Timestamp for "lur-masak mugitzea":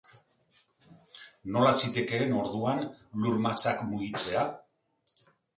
3.27-4.51